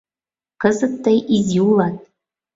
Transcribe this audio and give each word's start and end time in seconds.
Кызыт 0.61 0.93
тый 1.03 1.17
изи 1.35 1.59
улат. 1.69 1.97